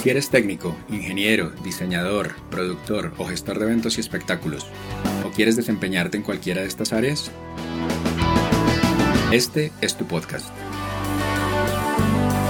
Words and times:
Si 0.00 0.08
eres 0.08 0.30
técnico, 0.30 0.74
ingeniero, 0.88 1.52
diseñador, 1.62 2.34
productor 2.50 3.12
o 3.18 3.26
gestor 3.26 3.58
de 3.58 3.66
eventos 3.66 3.98
y 3.98 4.00
espectáculos, 4.00 4.66
o 5.26 5.30
quieres 5.30 5.56
desempeñarte 5.56 6.16
en 6.16 6.22
cualquiera 6.22 6.62
de 6.62 6.68
estas 6.68 6.94
áreas, 6.94 7.30
este 9.30 9.72
es 9.82 9.98
tu 9.98 10.06
podcast. 10.06 10.48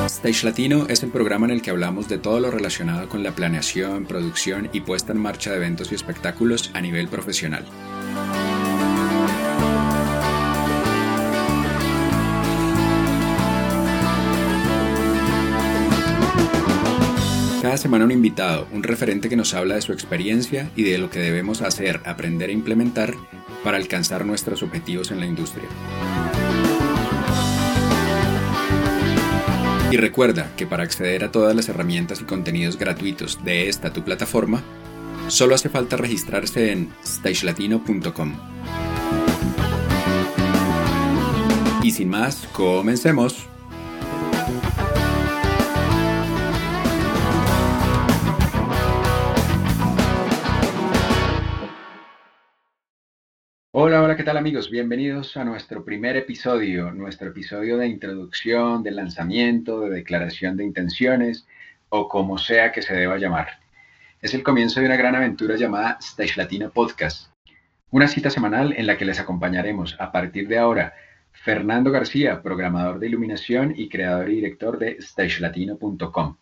Stage 0.06 0.44
Latino 0.44 0.86
es 0.88 1.02
el 1.02 1.10
programa 1.10 1.46
en 1.46 1.50
el 1.50 1.60
que 1.60 1.70
hablamos 1.70 2.08
de 2.08 2.18
todo 2.18 2.38
lo 2.38 2.52
relacionado 2.52 3.08
con 3.08 3.24
la 3.24 3.34
planeación, 3.34 4.06
producción 4.06 4.70
y 4.72 4.82
puesta 4.82 5.10
en 5.10 5.18
marcha 5.18 5.50
de 5.50 5.56
eventos 5.56 5.90
y 5.90 5.96
espectáculos 5.96 6.70
a 6.72 6.80
nivel 6.80 7.08
profesional. 7.08 7.64
Cada 17.62 17.76
semana 17.76 18.06
un 18.06 18.10
invitado, 18.10 18.66
un 18.72 18.82
referente 18.82 19.28
que 19.28 19.36
nos 19.36 19.52
habla 19.52 19.74
de 19.74 19.82
su 19.82 19.92
experiencia 19.92 20.70
y 20.76 20.82
de 20.84 20.96
lo 20.96 21.10
que 21.10 21.18
debemos 21.18 21.60
hacer, 21.60 22.00
aprender 22.06 22.48
e 22.48 22.54
implementar 22.54 23.14
para 23.62 23.76
alcanzar 23.76 24.24
nuestros 24.24 24.62
objetivos 24.62 25.10
en 25.10 25.20
la 25.20 25.26
industria. 25.26 25.68
Y 29.90 29.98
recuerda 29.98 30.50
que 30.56 30.66
para 30.66 30.84
acceder 30.84 31.22
a 31.22 31.32
todas 31.32 31.54
las 31.54 31.68
herramientas 31.68 32.22
y 32.22 32.24
contenidos 32.24 32.78
gratuitos 32.78 33.44
de 33.44 33.68
esta 33.68 33.92
tu 33.92 34.04
plataforma, 34.04 34.62
solo 35.28 35.54
hace 35.54 35.68
falta 35.68 35.98
registrarse 35.98 36.72
en 36.72 36.90
stagelatino.com. 37.04 38.36
Y 41.82 41.90
sin 41.90 42.08
más, 42.08 42.48
comencemos. 42.52 43.50
Hola, 53.72 54.02
hola, 54.02 54.16
¿qué 54.16 54.24
tal 54.24 54.36
amigos? 54.36 54.68
Bienvenidos 54.68 55.36
a 55.36 55.44
nuestro 55.44 55.84
primer 55.84 56.16
episodio, 56.16 56.90
nuestro 56.90 57.28
episodio 57.28 57.78
de 57.78 57.86
introducción, 57.86 58.82
de 58.82 58.90
lanzamiento, 58.90 59.82
de 59.82 59.90
declaración 59.90 60.56
de 60.56 60.64
intenciones 60.64 61.46
o 61.88 62.08
como 62.08 62.36
sea 62.36 62.72
que 62.72 62.82
se 62.82 62.94
deba 62.94 63.16
llamar. 63.16 63.60
Es 64.20 64.34
el 64.34 64.42
comienzo 64.42 64.80
de 64.80 64.86
una 64.86 64.96
gran 64.96 65.14
aventura 65.14 65.54
llamada 65.54 65.98
Stage 66.00 66.34
Latino 66.36 66.70
Podcast, 66.70 67.30
una 67.92 68.08
cita 68.08 68.28
semanal 68.28 68.74
en 68.76 68.88
la 68.88 68.98
que 68.98 69.04
les 69.04 69.20
acompañaremos 69.20 69.96
a 70.00 70.10
partir 70.10 70.48
de 70.48 70.58
ahora 70.58 70.94
Fernando 71.30 71.92
García, 71.92 72.42
programador 72.42 72.98
de 72.98 73.06
iluminación 73.06 73.72
y 73.76 73.88
creador 73.88 74.30
y 74.30 74.34
director 74.34 74.80
de 74.80 75.00
stagelatino.com. 75.00 76.36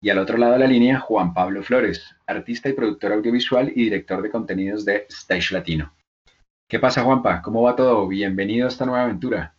Y 0.00 0.10
al 0.10 0.18
otro 0.18 0.38
lado 0.38 0.52
de 0.52 0.60
la 0.60 0.68
línea, 0.68 1.00
Juan 1.00 1.34
Pablo 1.34 1.64
Flores, 1.64 2.14
artista 2.24 2.68
y 2.68 2.74
productor 2.74 3.14
audiovisual 3.14 3.72
y 3.74 3.82
director 3.82 4.22
de 4.22 4.30
contenidos 4.30 4.84
de 4.84 5.06
Stage 5.08 5.52
Latino. 5.52 5.92
¿Qué 6.68 6.78
pasa, 6.78 7.02
Juanpa? 7.02 7.40
¿Cómo 7.40 7.62
va 7.62 7.74
todo? 7.74 8.06
Bienvenido 8.06 8.66
a 8.66 8.68
esta 8.68 8.84
nueva 8.84 9.04
aventura. 9.04 9.54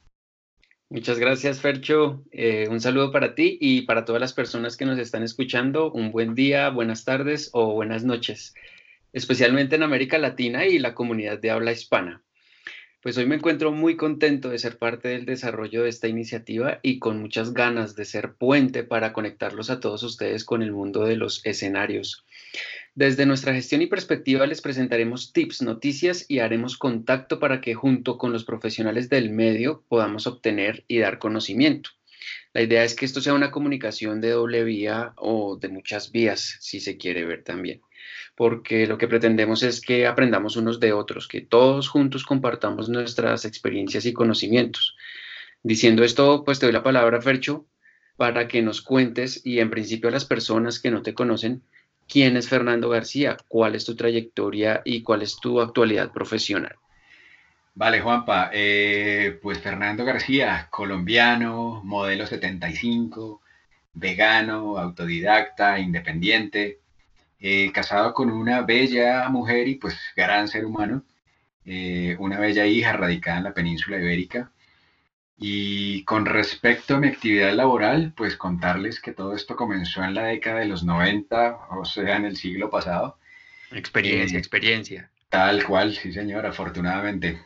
Muchas 0.90 1.18
gracias, 1.18 1.60
Fercho. 1.60 2.24
Eh, 2.32 2.68
un 2.70 2.80
saludo 2.80 3.12
para 3.12 3.34
ti 3.34 3.58
y 3.60 3.82
para 3.82 4.06
todas 4.06 4.22
las 4.22 4.34
personas 4.34 4.78
que 4.78 4.86
nos 4.86 5.00
están 5.00 5.24
escuchando. 5.24 5.92
Un 5.92 6.12
buen 6.12 6.36
día, 6.36 6.70
buenas 6.70 7.06
tardes 7.06 7.50
o 7.54 7.74
buenas 7.74 8.04
noches, 8.04 8.54
especialmente 9.12 9.76
en 9.76 9.82
América 9.82 10.20
Latina 10.20 10.68
y 10.68 10.78
la 10.78 10.94
comunidad 10.94 11.40
de 11.40 11.50
habla 11.50 11.72
hispana. 11.72 12.22
Pues 13.02 13.18
hoy 13.18 13.26
me 13.26 13.36
encuentro 13.36 13.72
muy 13.72 13.96
contento 13.96 14.50
de 14.50 14.60
ser 14.60 14.78
parte 14.78 15.08
del 15.08 15.26
desarrollo 15.26 15.82
de 15.82 15.90
esta 15.90 16.08
iniciativa 16.08 16.80
y 16.84 17.00
con 17.00 17.20
muchas 17.20 17.54
ganas 17.54 17.96
de 17.96 18.06
ser 18.06 18.36
puente 18.36 18.84
para 18.84 19.14
conectarlos 19.14 19.72
a 19.72 19.80
todos 19.80 20.04
ustedes 20.04 20.46
con 20.46 20.62
el 20.62 20.74
mundo 20.74 21.06
de 21.06 21.16
los 21.16 21.44
escenarios. 21.44 22.24
Desde 22.96 23.26
nuestra 23.26 23.54
gestión 23.54 23.82
y 23.82 23.88
perspectiva 23.88 24.48
les 24.48 24.62
presentaremos 24.62 25.32
tips, 25.32 25.62
noticias 25.62 26.26
y 26.28 26.40
haremos 26.40 26.78
contacto 26.78 27.40
para 27.40 27.62
que 27.62 27.76
junto 27.76 28.18
con 28.18 28.34
los 28.34 28.44
profesionales 28.44 29.10
del 29.10 29.30
medio 29.30 29.84
podamos 29.88 30.28
obtener 30.28 30.84
y 30.88 31.00
dar 31.00 31.20
conocimiento. 31.20 31.92
La 32.54 32.62
idea 32.62 32.84
es 32.84 32.96
que 32.96 33.06
esto 33.06 33.22
sea 33.22 33.34
una 33.34 33.52
comunicación 33.52 34.22
de 34.22 34.32
doble 34.32 34.64
vía 34.64 35.14
o 35.18 35.58
de 35.58 35.70
muchas 35.70 36.12
vías, 36.12 36.58
si 36.60 36.80
se 36.80 36.98
quiere 36.98 37.24
ver 37.26 37.44
también, 37.44 37.82
porque 38.36 38.88
lo 38.88 38.98
que 38.98 39.08
pretendemos 39.08 39.64
es 39.64 39.82
que 39.82 40.08
aprendamos 40.08 40.56
unos 40.56 40.80
de 40.80 40.92
otros, 40.92 41.28
que 41.28 41.42
todos 41.42 41.90
juntos 41.90 42.26
compartamos 42.26 42.90
nuestras 42.90 43.46
experiencias 43.46 44.06
y 44.06 44.14
conocimientos. 44.14 44.96
Diciendo 45.62 46.04
esto, 46.04 46.44
pues 46.44 46.60
te 46.60 46.66
doy 46.66 46.74
la 46.74 46.84
palabra, 46.84 47.22
Fercho, 47.22 47.68
para 48.18 48.48
que 48.48 48.62
nos 48.62 48.82
cuentes 48.82 49.46
y 49.46 49.60
en 49.60 49.70
principio 49.70 50.10
a 50.10 50.12
las 50.12 50.26
personas 50.26 50.80
que 50.80 50.92
no 50.92 51.04
te 51.04 51.14
conocen, 51.14 51.64
¿Quién 52.10 52.38
es 52.38 52.50
Fernando 52.50 52.90
García? 52.90 53.38
¿Cuál 53.48 53.76
es 53.76 53.86
tu 53.86 53.96
trayectoria 53.96 54.82
y 54.84 55.04
cuál 55.04 55.22
es 55.22 55.38
tu 55.40 55.62
actualidad 55.62 56.12
profesional? 56.12 56.76
Vale, 57.76 58.02
Juanpa. 58.02 58.50
Eh, 58.52 59.38
pues 59.40 59.60
Fernando 59.60 60.04
García, 60.04 60.68
colombiano, 60.72 61.82
modelo 61.84 62.26
75, 62.26 63.42
vegano, 63.94 64.80
autodidacta, 64.80 65.78
independiente, 65.78 66.80
eh, 67.40 67.72
casado 67.72 68.12
con 68.16 68.32
una 68.32 68.64
bella 68.64 69.30
mujer 69.30 69.68
y 69.68 69.76
pues 69.76 69.96
gran 70.16 70.48
ser 70.48 70.66
humano, 70.66 71.04
eh, 71.64 72.16
una 72.20 72.40
bella 72.40 72.66
hija 72.66 72.92
radicada 72.94 73.38
en 73.38 73.44
la 73.44 73.54
península 73.54 73.98
ibérica. 74.00 74.52
Y 75.42 76.04
con 76.04 76.26
respecto 76.26 76.96
a 76.96 77.00
mi 77.00 77.08
actividad 77.08 77.54
laboral, 77.54 78.12
pues 78.16 78.36
contarles 78.36 79.00
que 79.00 79.14
todo 79.14 79.34
esto 79.34 79.56
comenzó 79.56 80.04
en 80.04 80.14
la 80.14 80.26
década 80.26 80.60
de 80.60 80.66
los 80.66 80.84
90, 80.84 81.70
o 81.72 81.86
sea, 81.86 82.18
en 82.18 82.26
el 82.26 82.36
siglo 82.36 82.70
pasado. 82.70 83.18
Experiencia, 83.72 84.36
eh, 84.36 84.40
experiencia. 84.40 85.10
Tal 85.30 85.64
cual, 85.64 85.96
sí 85.96 86.12
señor, 86.12 86.46
afortunadamente. 86.46 87.40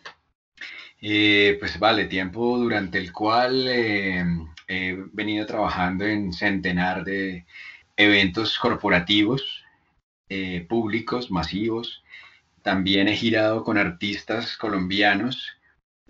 Eh, 1.02 1.56
pues 1.60 1.78
vale, 1.78 2.06
tiempo 2.06 2.58
durante 2.58 2.98
el 2.98 3.12
cual 3.14 3.68
eh, 3.68 4.26
he 4.68 4.98
venido 5.12 5.46
trabajando 5.46 6.04
en 6.06 6.34
centenar 6.34 7.04
de 7.04 7.46
eventos 7.96 8.58
corporativos, 8.58 9.64
públicos, 10.68 11.30
masivos. 11.30 12.04
También 12.64 13.08
he 13.08 13.16
girado 13.16 13.64
con 13.64 13.78
artistas 13.78 14.58
colombianos 14.58 15.56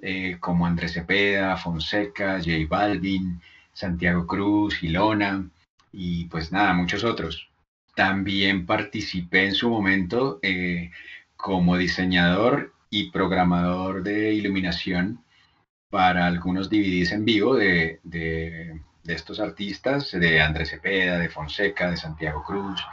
eh, 0.05 0.35
como 0.41 0.65
Andrés 0.67 0.91
Cepeda, 0.91 1.55
Fonseca, 1.55 2.37
J 2.39 2.51
Balvin, 2.67 3.41
Santiago 3.71 4.27
Cruz, 4.27 4.83
Ilona 4.83 5.49
y 5.93 6.25
pues 6.25 6.51
nada, 6.51 6.73
muchos 6.73 7.05
otros. 7.05 7.49
También 7.95 8.65
participé 8.65 9.45
en 9.45 9.55
su 9.55 9.69
momento 9.69 10.39
eh, 10.41 10.91
como 11.37 11.77
diseñador 11.77 12.73
y 12.89 13.11
programador 13.11 14.03
de 14.03 14.33
iluminación 14.33 15.23
para 15.89 16.27
algunos 16.27 16.69
DVDs 16.69 17.13
en 17.13 17.23
vivo 17.23 17.55
de, 17.55 18.01
de, 18.03 18.81
de, 19.03 19.13
estos 19.13 19.39
artistas, 19.39 20.11
de 20.11 20.41
Andrés 20.41 20.71
Cepeda, 20.71 21.17
de 21.17 21.29
Fonseca, 21.29 21.89
de 21.89 21.95
Santiago 21.95 22.43
Cruz, 22.43 22.83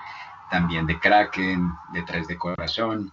también 0.49 0.87
de 0.87 1.01
Kraken, 1.01 1.73
de 1.93 2.03
Tres 2.03 2.29
de 2.29 2.39
Corazón. 2.39 3.13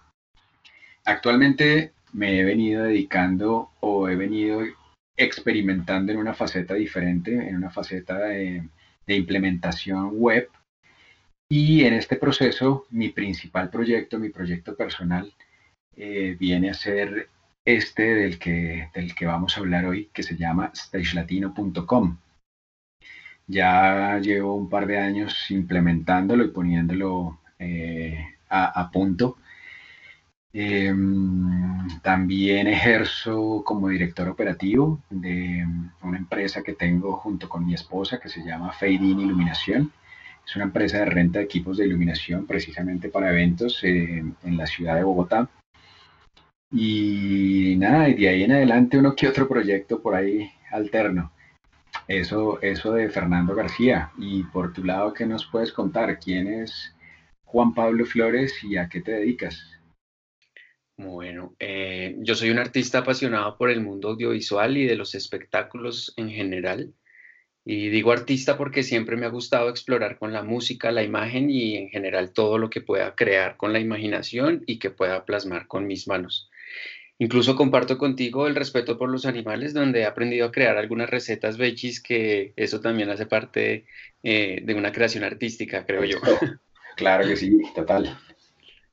Actualmente 1.04 1.94
me 2.12 2.40
he 2.40 2.44
venido 2.44 2.84
dedicando 2.84 3.70
o 3.80 4.08
he 4.08 4.16
venido 4.16 4.62
experimentando 5.16 6.12
en 6.12 6.18
una 6.18 6.34
faceta 6.34 6.74
diferente, 6.74 7.32
en 7.32 7.56
una 7.56 7.70
faceta 7.70 8.18
de, 8.18 8.68
implementación 9.06 10.10
web. 10.12 10.48
Y 11.50 11.84
en 11.84 11.94
este 11.94 12.16
proceso, 12.16 12.86
mi 12.90 13.08
principal 13.08 13.70
proyecto, 13.70 14.18
mi 14.18 14.28
proyecto 14.28 14.76
personal, 14.76 15.32
eh, 15.96 16.36
viene 16.38 16.70
a 16.70 16.74
ser 16.74 17.28
este 17.64 18.02
del 18.14 18.38
que, 18.38 18.90
del 18.94 19.14
que 19.14 19.26
vamos 19.26 19.56
a 19.56 19.60
hablar 19.60 19.86
hoy, 19.86 20.10
que 20.12 20.22
se 20.22 20.36
llama 20.36 20.70
stagelatino.com. 20.74 22.18
Ya 23.46 24.18
llevo 24.18 24.54
un 24.54 24.68
par 24.68 24.86
de 24.86 24.98
años 24.98 25.50
implementándolo 25.50 26.44
y 26.44 26.48
poniéndolo 26.48 27.40
eh, 27.58 28.24
a 28.50 28.90
punto 28.92 29.38
Em, 30.52 32.00
también 32.02 32.68
ejerzo 32.68 33.62
como 33.64 33.88
director 33.88 34.28
operativo 34.28 35.02
de 35.10 35.64
una 36.02 36.16
empresa 36.16 36.62
que 36.62 36.72
tengo 36.72 37.12
junto 37.16 37.48
con 37.48 37.66
mi 37.66 37.74
esposa 37.74 38.18
que 38.18 38.30
se 38.30 38.42
llama 38.42 38.72
Fade 38.72 38.94
In 38.94 39.20
Iluminación. 39.20 39.92
Es 40.46 40.56
una 40.56 40.64
empresa 40.64 40.98
de 40.98 41.04
renta 41.06 41.38
de 41.38 41.44
equipos 41.44 41.76
de 41.76 41.84
iluminación 41.86 42.46
precisamente 42.46 43.10
para 43.10 43.30
eventos 43.30 43.84
eh, 43.84 44.24
en 44.42 44.56
la 44.56 44.66
ciudad 44.66 44.96
de 44.96 45.04
Bogotá. 45.04 45.50
Y 46.72 47.76
nada, 47.78 48.08
y 48.08 48.14
de 48.14 48.28
ahí 48.28 48.42
en 48.44 48.52
adelante 48.52 48.98
uno 48.98 49.14
que 49.14 49.28
otro 49.28 49.48
proyecto 49.48 50.00
por 50.00 50.14
ahí 50.14 50.50
alterno. 50.70 51.32
Eso, 52.06 52.60
eso 52.62 52.92
de 52.92 53.10
Fernando 53.10 53.54
García. 53.54 54.10
Y 54.18 54.44
por 54.44 54.72
tu 54.72 54.84
lado, 54.84 55.12
¿qué 55.12 55.26
nos 55.26 55.46
puedes 55.46 55.72
contar? 55.72 56.18
¿Quién 56.18 56.48
es 56.48 56.94
Juan 57.44 57.74
Pablo 57.74 58.06
Flores 58.06 58.64
y 58.64 58.78
a 58.78 58.88
qué 58.88 59.00
te 59.02 59.12
dedicas? 59.12 59.77
Bueno, 60.98 61.54
eh, 61.60 62.16
yo 62.18 62.34
soy 62.34 62.50
un 62.50 62.58
artista 62.58 62.98
apasionado 62.98 63.56
por 63.56 63.70
el 63.70 63.80
mundo 63.80 64.08
audiovisual 64.08 64.76
y 64.76 64.84
de 64.84 64.96
los 64.96 65.14
espectáculos 65.14 66.12
en 66.16 66.28
general. 66.28 66.92
Y 67.64 67.88
digo 67.88 68.10
artista 68.10 68.58
porque 68.58 68.82
siempre 68.82 69.16
me 69.16 69.24
ha 69.24 69.28
gustado 69.30 69.68
explorar 69.70 70.18
con 70.18 70.32
la 70.32 70.42
música, 70.42 70.90
la 70.90 71.04
imagen 71.04 71.50
y 71.50 71.76
en 71.76 71.88
general 71.88 72.32
todo 72.32 72.58
lo 72.58 72.68
que 72.68 72.80
pueda 72.80 73.14
crear 73.14 73.56
con 73.56 73.72
la 73.72 73.78
imaginación 73.78 74.64
y 74.66 74.80
que 74.80 74.90
pueda 74.90 75.24
plasmar 75.24 75.68
con 75.68 75.86
mis 75.86 76.08
manos. 76.08 76.50
Incluso 77.18 77.54
comparto 77.54 77.96
contigo 77.96 78.48
el 78.48 78.56
respeto 78.56 78.98
por 78.98 79.08
los 79.08 79.24
animales, 79.24 79.74
donde 79.74 80.00
he 80.00 80.04
aprendido 80.04 80.46
a 80.46 80.52
crear 80.52 80.78
algunas 80.78 81.10
recetas 81.10 81.58
veggies, 81.58 82.02
que 82.02 82.54
eso 82.56 82.80
también 82.80 83.10
hace 83.10 83.26
parte 83.26 83.86
eh, 84.24 84.62
de 84.64 84.74
una 84.74 84.90
creación 84.90 85.22
artística, 85.22 85.86
creo 85.86 86.04
yo. 86.04 86.18
Claro 86.96 87.28
que 87.28 87.36
sí, 87.36 87.56
total. 87.76 88.18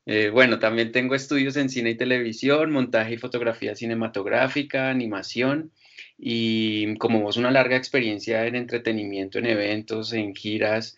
Eh, 0.05 0.29
bueno, 0.29 0.59
también 0.59 0.91
tengo 0.91 1.15
estudios 1.15 1.57
en 1.57 1.69
cine 1.69 1.91
y 1.91 1.97
televisión, 1.97 2.71
montaje 2.71 3.15
y 3.15 3.17
fotografía 3.17 3.75
cinematográfica, 3.75 4.89
animación 4.89 5.71
y 6.17 6.95
como 6.97 7.21
vos 7.21 7.37
una 7.37 7.51
larga 7.51 7.75
experiencia 7.77 8.45
en 8.45 8.55
entretenimiento, 8.55 9.39
en 9.39 9.47
eventos, 9.47 10.13
en 10.13 10.35
giras, 10.35 10.97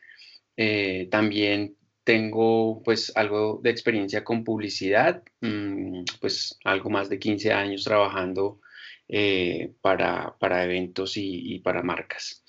eh, 0.58 1.08
también 1.12 1.76
tengo 2.04 2.82
pues 2.84 3.12
algo 3.16 3.60
de 3.64 3.70
experiencia 3.70 4.24
con 4.24 4.44
publicidad, 4.44 5.24
mm, 5.42 6.04
pues 6.22 6.58
algo 6.64 6.90
más 6.90 7.10
de 7.10 7.20
15 7.20 7.52
años 7.54 7.84
trabajando 7.84 8.62
eh, 9.10 9.74
para, 9.82 10.36
eventos 10.64 11.18
y, 11.18 11.56
y, 11.56 11.60
para 11.60 11.84
marcas. 11.84 12.44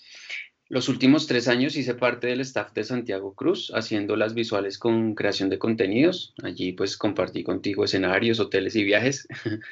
Los 0.70 0.90
últimos 0.90 1.26
tres 1.26 1.48
años 1.48 1.76
hice 1.76 1.94
parte 1.94 2.26
del 2.26 2.42
staff 2.42 2.74
de 2.74 2.84
Santiago 2.84 3.34
Cruz, 3.34 3.72
haciendo 3.74 4.16
las 4.16 4.34
visuales 4.34 4.78
con 4.78 5.14
creación 5.14 5.48
de 5.48 5.58
contenidos. 5.58 6.34
Allí 6.42 6.72
pues 6.72 6.98
compartí 6.98 7.42
contigo 7.42 7.84
escenarios, 7.84 8.38
hoteles 8.38 8.76
y 8.76 8.84
viajes. 8.84 9.26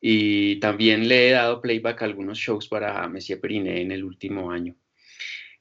y 0.00 0.56
también 0.60 1.06
le 1.06 1.28
he 1.28 1.32
dado 1.32 1.60
playback 1.60 2.00
a 2.00 2.06
algunos 2.06 2.38
shows 2.38 2.66
para 2.66 3.06
Messier 3.08 3.38
Periné 3.38 3.82
en 3.82 3.92
el 3.92 4.04
último 4.04 4.50
año. 4.50 4.74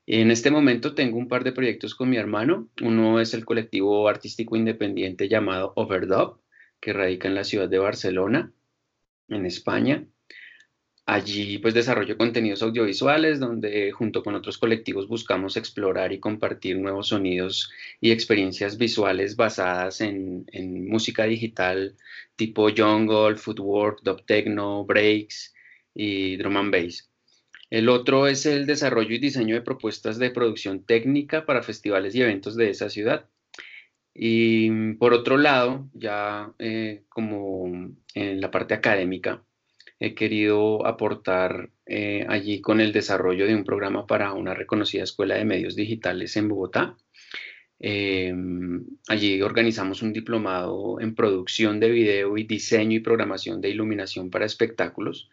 En 0.06 0.31
este 0.31 0.51
momento 0.51 0.95
tengo 0.95 1.18
un 1.18 1.28
par 1.28 1.44
de 1.44 1.51
proyectos 1.51 1.94
con 1.94 2.10
mi 2.10 2.16
hermano. 2.16 2.69
Uno 2.81 3.19
es 3.19 3.33
el 3.33 3.44
colectivo 3.44 4.07
artístico 4.07 4.56
independiente 4.56 5.28
llamado 5.28 5.74
Overdub, 5.75 6.40
que 6.80 6.94
radica 6.94 7.28
en 7.28 7.36
la 7.36 7.44
ciudad 7.44 7.68
de 7.68 7.80
Barcelona, 7.80 8.54
en 9.28 9.45
España. 9.45 10.07
Allí 11.09 11.57
pues 11.59 11.74
desarrollo 11.74 12.18
contenidos 12.18 12.62
audiovisuales 12.62 13.39
donde 13.39 13.94
junto 13.94 14.21
con 14.24 14.36
otros 14.36 14.57
colectivos 14.57 15.07
buscamos 15.07 15.56
explorar 15.56 16.12
y 16.12 16.19
compartir 16.19 16.77
nuevos 16.77 17.07
sonidos 17.07 17.71
y 18.01 18.12
experiencias 18.12 18.77
visuales 18.77 19.38
basadas 19.38 20.01
en, 20.01 20.45
música 20.89 21.24
digital 21.24 21.95
tipo 22.36 22.69
jungle, 22.75 23.38
footwork, 23.38 24.01
dub 24.04 24.25
techno, 24.25 24.83
breaks 24.83 25.56
y 25.95 26.36
drum 26.36 26.57
and 26.57 26.74
bass. 26.74 27.09
El 27.69 27.88
otro 27.88 28.27
es 28.27 28.45
el 28.45 28.65
desarrollo 28.65 29.15
y 29.15 29.19
diseño 29.19 29.56
de 29.56 29.62
propuestas 29.62 30.19
de 30.19 30.31
producción 30.31 30.83
técnica 30.83 31.45
para 31.45 31.63
festivales 31.63 32.15
y 32.15 32.21
eventos 32.21 32.57
de 32.57 32.69
esa 32.71 32.89
ciudad. 32.89 33.30
Y 34.13 34.94
por 34.95 35.13
otro 35.13 35.38
lado, 35.38 35.89
ya 35.94 36.54
eh, 36.59 37.04
como 37.07 37.95
en 38.13 38.42
la 38.42 38.51
parte 38.51 38.74
académica, 38.74 39.44
he 39.99 40.13
querido 40.13 40.85
aportar 40.85 41.71
eh, 41.85 42.25
allí 42.29 42.61
con 42.61 42.81
el 42.81 42.91
desarrollo 42.91 43.47
de 43.47 43.55
un 43.55 43.63
programa 43.63 44.05
para 44.05 44.33
una 44.33 44.53
reconocida 44.53 45.03
escuela 45.03 45.35
de 45.35 45.45
medios 45.45 45.75
digitales 45.75 46.35
en 46.38 46.49
Bogotá. 46.49 46.97
Em, 47.79 48.85
allí 49.07 49.41
organizamos 49.41 50.01
un 50.01 50.13
diplomado 50.13 50.99
en 50.99 51.15
producción 51.15 51.79
de 51.79 51.89
video 51.89 52.38
y 52.38 52.44
diseño 52.44 52.97
y 52.97 52.99
programación 53.01 53.61
de 53.61 53.69
iluminación 53.69 54.29
para 54.29 54.45
espectáculos, 54.45 55.29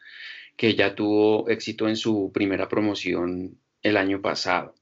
que 0.57 0.75
ya 0.75 0.95
tuvo 0.95 1.49
éxito 1.49 1.89
en 1.89 1.97
su 1.97 2.31
primera 2.33 2.69
promoción 2.69 3.59
el 3.83 3.97
año 3.97 4.21
pasado. 4.21 4.75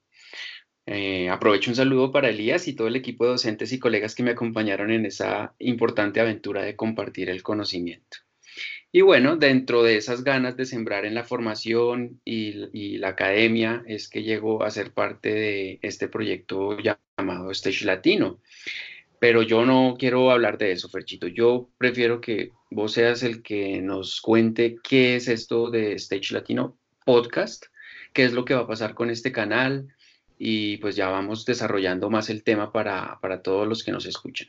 Eh, 0.87 1.29
aprovecho 1.29 1.70
un 1.70 1.76
saludo 1.76 2.11
para 2.11 2.29
Elías 2.29 2.67
y 2.67 2.75
todo 2.75 2.88
el 2.88 2.96
equipo 2.96 3.25
de 3.25 3.31
docentes 3.32 3.73
y 3.73 3.79
colegas 3.79 4.14
que 4.17 4.25
me 4.25 4.32
acompañaron 4.32 4.90
en 4.90 5.06
esa 5.06 5.55
importante 5.61 6.20
aventura 6.20 6.62
de 6.62 6.75
compartir 6.76 7.31
el 7.31 7.43
conocimiento. 7.43 8.19
Y 8.94 9.00
bueno, 9.00 9.37
dentro 9.37 9.83
de 9.83 9.97
esas 9.97 10.23
ganas 10.23 10.55
de 10.55 10.67
sembrar 10.67 11.06
en 11.06 11.15
la 11.15 11.25
formación 11.25 12.21
y, 12.27 12.99
la 12.99 13.09
academia 13.09 13.83
es 13.87 14.06
que 14.06 14.23
llegó 14.23 14.62
a 14.65 14.71
ser 14.71 14.93
parte 14.93 15.33
de 15.33 15.79
este 15.81 16.09
proyecto 16.09 16.77
llamado 16.79 17.50
Stage 17.53 17.87
Latino. 17.87 18.39
Pero 19.19 19.43
yo 19.43 19.65
no 19.65 19.97
quiero 19.99 20.31
hablar 20.31 20.59
de 20.59 20.73
eso, 20.73 20.91
Ferchito. 20.91 21.27
Yo 21.27 21.71
prefiero 21.79 22.21
que 22.21 22.50
vos 22.71 22.93
seas 22.93 23.23
el 23.23 23.43
que 23.43 23.81
nos 23.81 24.21
cuente 24.21 24.77
qué 24.83 25.17
es 25.17 25.27
esto 25.27 25.71
de 25.71 25.94
Stage 25.94 26.35
Latino 26.35 26.77
Podcast, 27.06 27.65
qué 28.12 28.25
es 28.25 28.35
lo 28.35 28.44
que 28.44 28.55
va 28.55 28.61
a 28.62 28.67
pasar 28.67 28.94
con 28.94 29.09
este 29.09 29.33
canal 29.33 29.89
y 30.39 30.77
pues 30.79 30.97
ya 30.97 31.09
vamos 31.09 31.47
desarrollando 31.47 32.11
más 32.11 32.29
el 32.29 32.43
tema 32.43 32.73
para, 32.73 33.19
para 33.23 33.41
todos 33.41 33.67
los 33.67 33.83
que 33.85 33.93
nos 33.93 34.05
escuchan. 34.05 34.49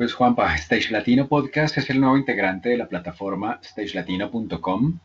Pues 0.00 0.14
Juanpa, 0.14 0.54
Stage 0.54 0.92
Latino 0.92 1.28
Podcast 1.28 1.76
es 1.76 1.90
el 1.90 2.00
nuevo 2.00 2.16
integrante 2.16 2.70
de 2.70 2.78
la 2.78 2.88
plataforma 2.88 3.60
stagelatino.com 3.62 4.98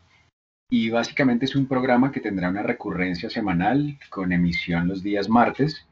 y 0.72 0.90
básicamente 0.90 1.44
es 1.44 1.56
un 1.58 1.68
programa 1.68 2.14
que 2.14 2.22
tendrá 2.22 2.48
una 2.48 2.64
recurrencia 2.64 3.30
semanal 3.30 4.00
con 4.10 4.32
emisión 4.32 4.88
los 4.88 5.04
días 5.04 5.28
martes 5.28 5.86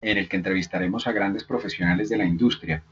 en 0.00 0.18
el 0.18 0.28
que 0.28 0.38
entrevistaremos 0.38 1.06
a 1.06 1.12
grandes 1.12 1.44
profesionales 1.44 2.08
de 2.08 2.16
la 2.16 2.24
industria. 2.24 2.82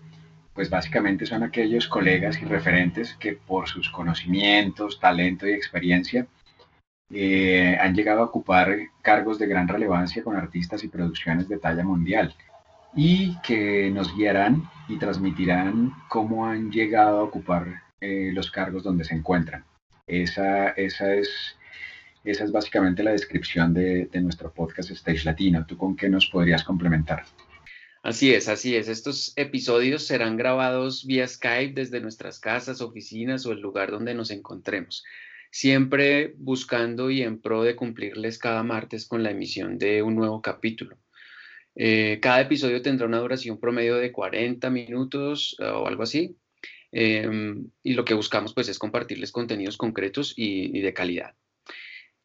Pues 0.54 0.70
básicamente 0.70 1.26
son 1.26 1.42
aquellos 1.42 1.88
colegas 1.88 2.40
y 2.40 2.44
referentes 2.44 3.14
que 3.14 3.32
por 3.32 3.66
sus 3.66 3.90
conocimientos, 3.90 5.00
talento 5.00 5.48
y 5.48 5.52
experiencia 5.52 6.28
eh, 7.12 7.76
han 7.80 7.96
llegado 7.96 8.20
a 8.20 8.26
ocupar 8.26 8.78
cargos 9.02 9.40
de 9.40 9.48
gran 9.48 9.66
relevancia 9.66 10.22
con 10.22 10.36
artistas 10.36 10.84
y 10.84 10.88
producciones 10.88 11.48
de 11.48 11.58
talla 11.58 11.82
mundial 11.82 12.36
y 12.94 13.36
que 13.42 13.90
nos 13.90 14.14
guiarán 14.16 14.68
y 14.88 14.98
transmitirán 14.98 15.92
cómo 16.08 16.46
han 16.46 16.70
llegado 16.70 17.20
a 17.20 17.22
ocupar 17.22 17.82
eh, 18.00 18.30
los 18.32 18.50
cargos 18.50 18.82
donde 18.82 19.04
se 19.04 19.14
encuentran. 19.14 19.64
Esa, 20.06 20.70
esa, 20.70 21.14
es, 21.14 21.56
esa 22.24 22.44
es 22.44 22.52
básicamente 22.52 23.02
la 23.02 23.12
descripción 23.12 23.72
de, 23.72 24.06
de 24.06 24.20
nuestro 24.20 24.52
podcast 24.52 24.90
Stage 24.90 25.24
Latino. 25.24 25.64
¿Tú 25.66 25.76
con 25.76 25.94
qué 25.94 26.08
nos 26.08 26.26
podrías 26.26 26.64
complementar? 26.64 27.24
Así 28.02 28.32
es, 28.32 28.48
así 28.48 28.74
es. 28.76 28.88
Estos 28.88 29.34
episodios 29.36 30.06
serán 30.06 30.36
grabados 30.38 31.04
vía 31.06 31.28
Skype 31.28 31.74
desde 31.74 32.00
nuestras 32.00 32.40
casas, 32.40 32.80
oficinas 32.80 33.44
o 33.44 33.52
el 33.52 33.60
lugar 33.60 33.90
donde 33.90 34.14
nos 34.14 34.30
encontremos, 34.30 35.04
siempre 35.50 36.34
buscando 36.38 37.10
y 37.10 37.22
en 37.22 37.40
pro 37.40 37.62
de 37.62 37.76
cumplirles 37.76 38.38
cada 38.38 38.62
martes 38.62 39.06
con 39.06 39.22
la 39.22 39.30
emisión 39.30 39.76
de 39.76 40.02
un 40.02 40.16
nuevo 40.16 40.40
capítulo. 40.40 40.96
Eh, 41.74 42.18
cada 42.20 42.40
episodio 42.40 42.82
tendrá 42.82 43.06
una 43.06 43.18
duración 43.20 43.58
promedio 43.58 43.96
de 43.96 44.12
40 44.12 44.70
minutos 44.70 45.56
eh, 45.58 45.64
o 45.64 45.86
algo 45.86 46.02
así. 46.02 46.36
Em, 46.92 47.70
y 47.82 47.94
lo 47.94 48.04
que 48.04 48.14
buscamos 48.14 48.52
pues 48.52 48.68
es 48.68 48.78
compartirles 48.78 49.30
contenidos 49.30 49.76
concretos 49.76 50.34
y, 50.36 50.80
de 50.80 50.92
calidad. 50.92 51.34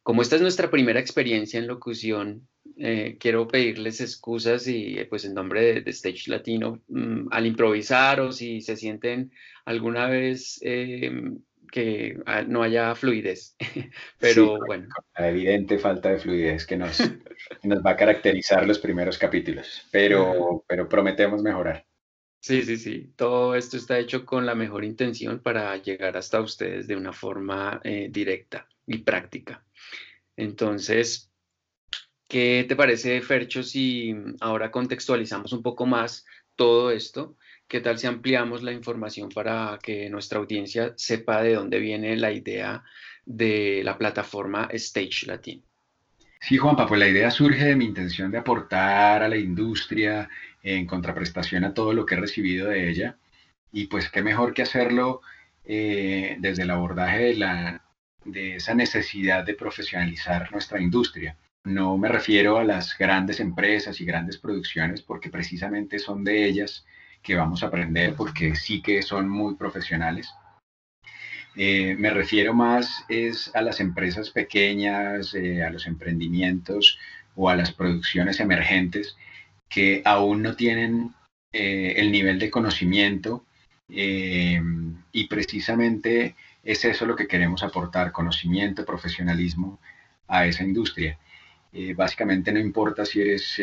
Como 0.02 0.22
esta 0.22 0.36
es 0.36 0.42
nuestra 0.42 0.70
primera 0.70 1.00
experiencia 1.00 1.58
en 1.58 1.66
locución, 1.66 2.48
eh, 2.76 3.16
quiero 3.18 3.46
pedirles 3.46 4.00
excusas 4.00 4.66
y 4.66 4.96
pues 5.08 5.24
en 5.24 5.34
nombre 5.34 5.80
de, 5.80 5.90
Stage 5.90 6.30
Latino 6.30 6.82
mm, 6.88 7.28
al 7.30 7.46
improvisar 7.46 8.20
o 8.20 8.32
si 8.32 8.60
se 8.60 8.76
sienten 8.76 9.32
alguna 9.64 10.08
vez 10.08 10.58
em, 10.62 11.38
que 11.70 12.18
no 12.48 12.62
haya 12.62 12.94
fluidez. 12.94 13.56
Pero 14.18 14.58
bueno. 14.66 14.88
La 15.16 15.30
evidente 15.30 15.78
falta 15.78 16.10
de 16.10 16.18
fluidez 16.18 16.66
que 16.66 16.76
nos, 16.76 16.98
nos 17.62 17.84
va 17.84 17.90
a 17.90 17.96
caracterizar 17.96 18.66
los 18.66 18.78
primeros 18.78 19.18
capítulos, 19.18 19.86
pero, 19.90 20.64
pero 20.68 20.88
prometemos 20.88 21.42
mejorar. 21.42 21.86
Sí, 22.40 22.62
sí, 22.62 22.76
sí. 22.76 23.12
Todo 23.16 23.56
esto 23.56 23.76
está 23.76 23.98
hecho 23.98 24.24
con 24.24 24.46
la 24.46 24.54
mejor 24.54 24.84
intención 24.84 25.40
para 25.40 25.76
llegar 25.78 26.16
hasta 26.16 26.40
ustedes 26.40 26.86
de 26.86 26.96
una 26.96 27.12
forma 27.12 27.80
eh, 27.82 28.08
directa 28.10 28.68
y 28.86 28.98
práctica. 28.98 29.64
Entonces, 30.36 31.32
¿qué 32.28 32.64
te 32.68 32.76
parece, 32.76 33.20
Fercho, 33.20 33.62
si 33.62 34.14
ahora 34.40 34.70
contextualizamos 34.70 35.52
un 35.52 35.62
poco 35.62 35.86
más 35.86 36.24
todo 36.54 36.90
esto 36.90 37.36
¿Qué 37.68 37.80
tal 37.80 37.98
si 37.98 38.06
ampliamos 38.06 38.62
la 38.62 38.72
información 38.72 39.28
para 39.28 39.78
que 39.82 40.08
nuestra 40.08 40.38
audiencia 40.38 40.92
sepa 40.96 41.42
de 41.42 41.54
dónde 41.54 41.80
viene 41.80 42.16
la 42.16 42.30
idea 42.30 42.84
de 43.24 43.82
la 43.84 43.98
plataforma 43.98 44.68
Stage 44.70 45.26
Latin? 45.26 45.64
Sí, 46.40 46.58
Juanpa, 46.58 46.86
pues 46.86 47.00
la 47.00 47.08
idea 47.08 47.28
surge 47.32 47.64
de 47.64 47.74
mi 47.74 47.86
intención 47.86 48.30
de 48.30 48.38
aportar 48.38 49.24
a 49.24 49.28
la 49.28 49.36
industria 49.36 50.28
en 50.62 50.86
contraprestación 50.86 51.64
a 51.64 51.74
todo 51.74 51.92
lo 51.92 52.06
que 52.06 52.14
he 52.14 52.20
recibido 52.20 52.68
de 52.68 52.88
ella. 52.88 53.16
Y 53.72 53.88
pues 53.88 54.10
qué 54.10 54.22
mejor 54.22 54.54
que 54.54 54.62
hacerlo 54.62 55.22
eh, 55.64 56.36
desde 56.38 56.62
el 56.62 56.70
abordaje 56.70 57.18
de, 57.18 57.34
la, 57.34 57.84
de 58.24 58.56
esa 58.56 58.74
necesidad 58.74 59.44
de 59.44 59.54
profesionalizar 59.54 60.52
nuestra 60.52 60.80
industria. 60.80 61.36
No 61.64 61.98
me 61.98 62.08
refiero 62.08 62.58
a 62.58 62.64
las 62.64 62.96
grandes 62.96 63.40
empresas 63.40 64.00
y 64.00 64.04
grandes 64.04 64.38
producciones 64.38 65.02
porque 65.02 65.30
precisamente 65.30 65.98
son 65.98 66.22
de 66.22 66.46
ellas 66.46 66.86
que 67.26 67.34
vamos 67.34 67.62
a 67.62 67.66
aprender 67.66 68.14
porque 68.14 68.54
sí 68.54 68.80
que 68.80 69.02
son 69.02 69.28
muy 69.28 69.56
profesionales, 69.56 70.32
Eh, 71.58 71.96
me 71.98 72.10
refiero 72.10 72.52
más 72.52 73.04
es 73.08 73.50
a 73.54 73.62
las 73.62 73.80
empresas 73.80 74.28
pequeñas, 74.28 75.34
eh, 75.34 75.62
a 75.64 75.70
los 75.70 75.86
emprendimientos 75.86 76.98
o 77.34 77.48
a 77.48 77.56
las 77.56 77.72
producciones 77.72 78.40
emergentes 78.40 79.16
que 79.68 80.02
aún 80.04 80.42
no 80.42 80.54
tienen 80.54 81.14
eh, 81.52 81.94
el 81.96 82.12
nivel 82.12 82.38
de 82.38 82.50
conocimiento 82.50 83.44
y 83.88 85.28
precisamente 85.28 86.34
es 86.62 86.84
eso 86.84 87.06
lo 87.06 87.16
que 87.16 87.28
queremos 87.28 87.62
aportar, 87.62 88.12
conocimiento, 88.12 88.84
profesionalismo 88.84 89.78
a 90.28 90.44
esa 90.46 90.64
industria. 90.64 91.18
básicamente 91.94 92.52
no 92.52 92.58
importa 92.58 93.04
si 93.04 93.20
eres 93.20 93.60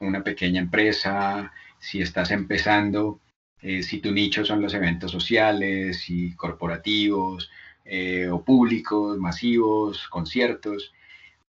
una 0.00 0.20
pequeña 0.24 0.60
empresa, 0.60 1.52
si 1.78 2.00
estás 2.02 2.30
empezando, 2.30 3.20
eh, 3.60 3.82
si 3.82 4.00
tu 4.00 4.12
nicho 4.12 4.44
son 4.44 4.62
los 4.62 4.74
eventos 4.74 5.10
sociales 5.10 6.08
y 6.08 6.34
corporativos 6.34 7.50
eh, 7.84 8.28
o 8.28 8.44
públicos, 8.44 9.18
masivos, 9.18 10.08
conciertos, 10.08 10.92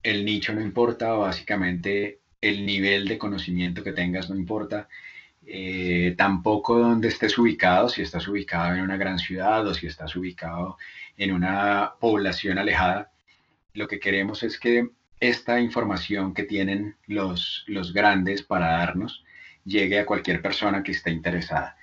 el 0.04 0.26
nicho 0.26 0.54
no 0.54 0.62
importa, 0.62 1.12
básicamente 1.14 2.20
el 2.42 2.66
nivel 2.66 3.08
de 3.08 3.18
conocimiento 3.18 3.84
que 3.84 3.92
tengas 3.92 4.30
no 4.30 4.36
importa, 4.36 4.88
eh, 5.46 6.16
tampoco 6.18 6.80
donde 6.80 7.10
estés 7.10 7.38
ubicado, 7.38 7.90
si 7.90 8.02
estás 8.02 8.28
ubicado 8.28 8.76
en 8.76 8.82
una 8.82 8.98
gran 8.98 9.20
ciudad 9.20 9.66
o 9.68 9.74
si 9.74 9.88
estás 9.88 10.16
ubicado 10.16 10.78
en 11.18 11.34
una 11.34 11.94
población 12.00 12.58
alejada. 12.58 13.12
Lo 13.74 13.88
que 13.88 14.00
queremos 14.00 14.44
es 14.44 14.60
que 14.60 14.90
esta 15.20 15.60
información 15.60 16.34
que 16.34 16.44
tienen 16.44 16.96
los, 17.08 17.66
los 17.68 17.94
grandes 17.94 18.42
para 18.44 18.78
darnos 18.78 19.24
llegue 19.66 20.00
a 20.00 20.06
cualquier 20.06 20.42
persona 20.42 20.84
que 20.84 20.92
esté 20.92 21.12
interesada. 21.12 21.78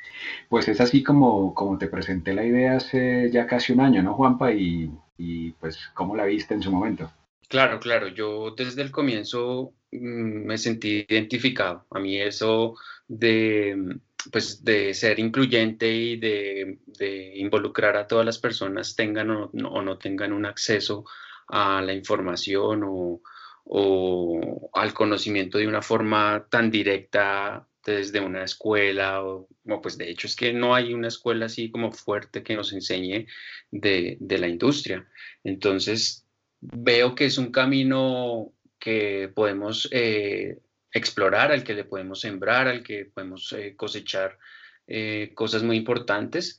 Pues 0.48 0.68
es 0.68 0.80
así 0.80 1.02
como, 1.02 1.54
como 1.54 1.78
te 1.78 1.88
presenté 1.88 2.34
la 2.34 2.44
idea 2.44 2.76
hace 2.76 3.30
ya 3.30 3.46
casi 3.46 3.72
un 3.72 3.80
año, 3.80 4.02
¿no, 4.02 4.14
Juanpa? 4.14 4.52
Y, 4.52 4.90
y 5.18 5.52
pues, 5.52 5.90
¿cómo 5.94 6.16
la 6.16 6.24
viste 6.24 6.54
en 6.54 6.62
su 6.62 6.70
momento? 6.70 7.10
Claro, 7.48 7.78
claro, 7.78 8.08
yo 8.08 8.50
desde 8.56 8.82
el 8.82 8.90
comienzo 8.90 9.72
mm, 9.92 10.46
me 10.46 10.58
sentí 10.58 11.06
identificado. 11.08 11.86
A 11.90 11.98
mí 11.98 12.20
eso 12.20 12.74
de, 13.06 13.98
pues, 14.32 14.64
de 14.64 14.94
ser 14.94 15.18
incluyente 15.20 15.92
y 15.92 16.16
de, 16.16 16.78
de 16.86 17.36
involucrar 17.36 17.96
a 17.96 18.06
todas 18.06 18.26
las 18.26 18.38
personas, 18.38 18.96
tengan 18.96 19.30
o 19.30 19.50
no, 19.52 19.68
o 19.68 19.82
no 19.82 19.98
tengan 19.98 20.32
un 20.32 20.46
acceso 20.46 21.04
a 21.48 21.80
la 21.82 21.92
información 21.92 22.82
o, 22.84 23.20
o, 23.66 24.70
al 24.72 24.94
conocimiento 24.94 25.58
de 25.58 25.66
una 25.66 25.82
forma 25.82 26.46
tan 26.50 26.70
directa 26.70 27.66
desde 27.84 28.20
una 28.20 28.44
escuela 28.44 29.24
o, 29.24 29.48
pues 29.82 29.96
de 29.96 30.10
hecho 30.10 30.26
es 30.26 30.34
que 30.34 30.52
no 30.52 30.74
hay 30.74 30.92
una 30.92 31.08
escuela 31.08 31.46
así 31.46 31.70
como 31.70 31.92
fuerte 31.92 32.42
que 32.42 32.56
nos 32.56 32.72
enseñe 32.72 33.26
de, 33.70 34.18
la 34.20 34.48
industria. 34.48 35.06
Entonces 35.44 36.26
veo 36.60 37.14
que 37.14 37.26
es 37.26 37.38
un 37.38 37.52
camino 37.52 38.52
que 38.78 39.30
podemos 39.34 39.88
eh, 39.92 40.58
explorar, 40.92 41.52
al 41.52 41.64
que 41.64 41.74
le 41.74 41.84
podemos 41.84 42.20
sembrar, 42.20 42.68
al 42.68 42.82
que 42.82 43.06
podemos 43.06 43.52
eh, 43.52 43.74
cosechar 43.76 44.38
eh, 44.86 45.32
cosas 45.34 45.62
muy 45.62 45.76
importantes. 45.76 46.58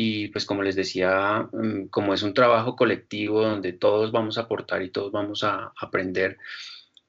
Y 0.00 0.28
pues 0.28 0.44
como 0.44 0.62
les 0.62 0.76
decía, 0.76 1.48
mm, 1.52 1.88
como 1.90 2.14
es 2.14 2.22
un 2.22 2.32
trabajo 2.32 2.76
colectivo 2.76 3.42
donde 3.42 3.72
todos 3.72 4.12
vamos 4.12 4.38
a 4.38 4.42
aportar 4.42 4.80
y 4.82 4.90
todos 4.90 5.10
vamos 5.10 5.42
a 5.42 5.72
aprender, 5.76 6.38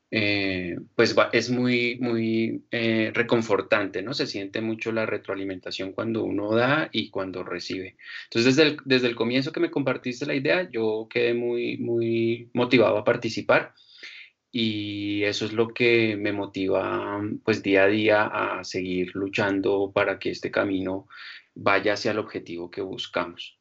eh, 0.10 0.76
pues 0.96 1.16
es 1.32 1.52
muy, 1.52 2.00
muy 2.00 2.66
eh, 2.72 3.12
reconfortante, 3.14 4.02
¿no? 4.02 4.16
Se 4.16 4.26
siente 4.26 4.60
mucho 4.62 4.92
la 4.92 5.06
retroalimentación 5.06 5.92
cuando 5.94 6.24
uno 6.24 6.56
da 6.56 6.90
y 6.92 7.12
cuando 7.12 7.44
recibe. 7.44 7.96
Entonces, 8.24 8.56
desde 8.56 8.72
el, 8.72 8.78
desde 8.86 9.08
el 9.08 9.16
comienzo 9.16 9.52
que 9.52 9.60
me 9.60 9.70
compartiste 9.70 10.26
la 10.26 10.34
idea, 10.34 10.68
yo 10.72 11.08
quedé 11.12 11.36
muy, 11.36 11.78
muy 11.78 12.50
motivado 12.56 12.98
a 12.98 13.04
participar 13.04 13.76
y 14.52 15.24
eso 15.26 15.46
es 15.46 15.54
lo 15.54 15.68
que 15.68 16.18
me 16.18 16.34
motiva, 16.34 17.22
pues 17.44 17.62
día 17.62 17.84
a 17.84 17.88
día 17.88 18.24
a 18.26 18.64
seguir 18.64 19.12
luchando 19.14 19.92
para 19.94 20.18
que 20.18 20.32
este 20.32 20.50
camino 20.50 21.08
vaya 21.60 21.94
hacia 21.94 22.12
el 22.12 22.20
objetivo 22.20 22.72
que 22.72 22.82
buscamos. 22.82 23.58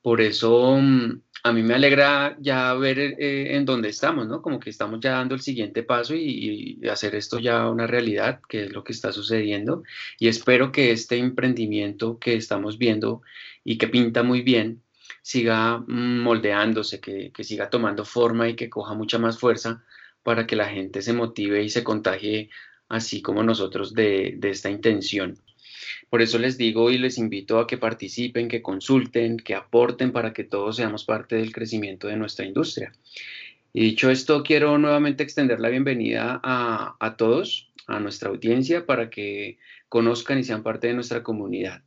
Por 0.00 0.20
eso 0.20 0.76
mm, 0.80 1.20
a 1.44 1.52
mí 1.52 1.62
me 1.62 1.74
alegra 1.74 2.36
ya 2.40 2.74
ver 2.74 2.98
eh, 2.98 3.54
en 3.56 3.64
dónde 3.64 3.88
estamos, 3.90 4.26
¿no? 4.26 4.42
Como 4.42 4.58
que 4.58 4.70
estamos 4.70 5.00
ya 5.00 5.12
dando 5.12 5.34
el 5.34 5.40
siguiente 5.40 5.82
paso 5.82 6.14
y, 6.14 6.80
hacer 6.90 7.14
esto 7.14 7.38
ya 7.38 7.68
una 7.68 7.86
realidad, 7.86 8.40
que 8.48 8.64
es 8.64 8.72
lo 8.72 8.82
que 8.84 8.92
está 8.92 9.12
sucediendo. 9.12 9.82
Y 10.18 10.28
espero 10.28 10.72
que 10.72 10.92
este 10.92 11.18
emprendimiento 11.18 12.18
que 12.18 12.34
estamos 12.34 12.78
viendo 12.78 13.22
y 13.64 13.78
que 13.78 13.88
pinta 13.88 14.22
muy 14.22 14.42
bien, 14.42 14.82
siga 15.22 15.78
mm, 15.78 16.20
moldeándose, 16.20 17.00
que, 17.00 17.32
siga 17.44 17.70
tomando 17.70 18.04
forma 18.04 18.48
y 18.48 18.56
que 18.56 18.70
coja 18.70 18.94
mucha 18.94 19.18
más 19.18 19.38
fuerza 19.38 19.84
para 20.22 20.46
que 20.46 20.56
la 20.56 20.68
gente 20.68 21.02
se 21.02 21.12
motive 21.12 21.62
y 21.62 21.68
se 21.70 21.84
contagie 21.84 22.50
así 22.88 23.22
como 23.22 23.42
nosotros 23.42 23.94
de 23.94 24.38
esta 24.42 24.70
intención. 24.70 25.36
Por 26.10 26.22
eso 26.22 26.38
les 26.38 26.58
digo 26.58 26.90
y 26.90 26.98
les 26.98 27.18
invito 27.18 27.58
a 27.58 27.66
que 27.66 27.78
participen, 27.78 28.48
que 28.48 28.62
consulten, 28.62 29.36
que 29.38 29.54
aporten 29.54 30.12
para 30.12 30.32
que 30.32 30.44
todos 30.44 30.76
seamos 30.76 31.04
parte 31.04 31.36
del 31.36 31.52
crecimiento 31.52 32.08
de 32.08 32.16
nuestra 32.16 32.44
industria. 32.44 32.92
Y 33.72 33.82
dicho 33.82 34.10
esto, 34.10 34.42
quiero 34.42 34.76
nuevamente 34.76 35.22
extender 35.22 35.58
la 35.60 35.70
bienvenida 35.70 36.40
a, 36.42 37.14
todos, 37.16 37.72
a 37.86 38.00
nuestra 38.00 38.28
audiencia, 38.28 38.84
para 38.84 39.08
que 39.08 39.58
conozcan 39.88 40.38
y 40.38 40.44
sean 40.44 40.62
parte 40.62 40.88
de 40.88 40.94
nuestra 40.94 41.22
comunidad. 41.22 41.82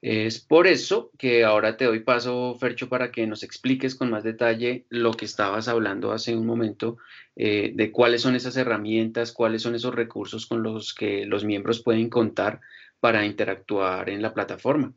Es 0.00 0.40
por 0.40 0.66
eso 0.66 1.10
que 1.18 1.44
ahora 1.44 1.76
te 1.76 1.84
doy 1.86 2.00
paso, 2.00 2.54
Fercho, 2.58 2.88
para 2.88 3.10
que 3.10 3.26
nos 3.26 3.42
expliques 3.42 3.94
con 3.94 4.10
más 4.10 4.24
detalle 4.24 4.86
lo 4.88 5.12
que 5.12 5.24
estabas 5.24 5.68
hablando 5.68 6.12
hace 6.12 6.36
un 6.36 6.46
momento, 6.46 6.98
eh, 7.34 7.72
de 7.74 7.90
cuáles 7.90 8.22
son 8.22 8.36
esas 8.36 8.56
herramientas, 8.56 9.32
cuáles 9.32 9.62
son 9.62 9.74
esos 9.74 9.94
recursos 9.94 10.46
con 10.46 10.62
los 10.62 10.94
que 10.94 11.26
los 11.26 11.44
miembros 11.44 11.82
pueden 11.82 12.08
contar 12.08 12.60
para 13.06 13.24
interactuar 13.24 14.10
en 14.10 14.20
la 14.20 14.34
plataforma. 14.34 14.92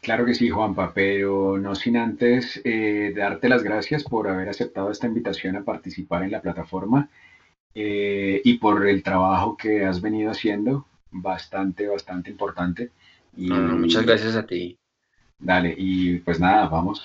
Claro 0.00 0.24
que 0.24 0.32
sí, 0.32 0.48
Juanpa, 0.48 0.94
pero 0.94 1.58
no 1.58 1.74
sin 1.74 1.98
antes 1.98 2.62
eh, 2.64 3.12
darte 3.14 3.46
las 3.50 3.62
gracias 3.62 4.04
por 4.04 4.26
haber 4.26 4.48
aceptado 4.48 4.90
esta 4.90 5.06
invitación 5.06 5.54
a 5.54 5.62
participar 5.62 6.22
en 6.22 6.30
la 6.30 6.40
plataforma 6.40 7.10
eh, 7.74 8.40
y 8.42 8.56
por 8.56 8.88
el 8.88 9.02
trabajo 9.02 9.54
que 9.54 9.84
has 9.84 10.00
venido 10.00 10.30
haciendo, 10.30 10.86
bastante, 11.10 11.86
bastante 11.88 12.30
importante. 12.30 12.90
Y, 13.36 13.50
muchas 13.50 14.06
gracias 14.06 14.34
a 14.34 14.46
ti. 14.46 14.78
Dale, 15.38 15.74
y 15.76 16.20
pues 16.20 16.40
nada, 16.40 16.68
vamos, 16.68 17.04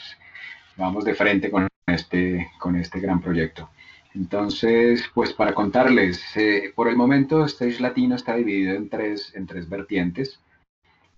vamos 0.78 1.04
de 1.04 1.14
frente 1.14 1.52
con 1.52 1.68
este, 1.88 2.52
con 2.58 2.78
este 2.78 3.02
gran 3.02 3.20
proyecto. 3.20 3.70
Entonces, 4.16 5.04
pues 5.14 5.34
para 5.34 5.54
contarles, 5.54 6.24
eh, 6.38 6.72
por 6.74 6.88
el 6.88 6.96
momento 6.96 7.44
Stage 7.44 7.82
Latino 7.82 8.16
está 8.16 8.36
dividido 8.38 8.74
en 8.74 8.88
tres, 8.88 9.36
en 9.36 9.46
tres 9.46 9.68
vertientes. 9.68 10.40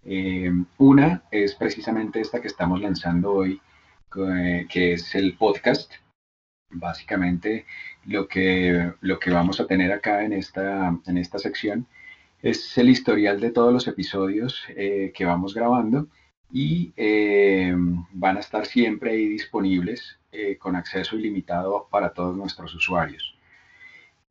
Eh, 0.03 0.51
una 0.79 1.23
es 1.29 1.53
precisamente 1.53 2.19
esta 2.19 2.41
que 2.41 2.47
estamos 2.47 2.81
lanzando 2.81 3.33
hoy, 3.33 3.61
que 4.11 4.93
es 4.93 5.13
el 5.13 5.37
podcast. 5.37 5.93
Básicamente 6.71 7.67
lo 8.05 8.27
que, 8.27 8.91
lo 9.01 9.19
que 9.19 9.29
vamos 9.29 9.59
a 9.59 9.67
tener 9.67 9.91
acá 9.91 10.23
en 10.23 10.33
esta, 10.33 10.97
en 11.05 11.17
esta 11.19 11.37
sección 11.37 11.85
es 12.41 12.77
el 12.79 12.89
historial 12.89 13.39
de 13.39 13.51
todos 13.51 13.71
los 13.71 13.87
episodios 13.87 14.63
eh, 14.69 15.11
que 15.15 15.25
vamos 15.25 15.53
grabando 15.53 16.07
y 16.51 16.93
van 18.13 18.37
a 18.37 18.39
estar 18.39 18.65
siempre 18.65 19.11
ahí 19.11 19.27
disponibles 19.27 20.17
eh, 20.39 20.55
con 20.57 20.75
acceso 20.75 21.17
ilimitado 21.17 21.87
para 21.89 22.13
todos 22.13 22.37
nuestros 22.37 22.75
usuarios. 22.75 23.35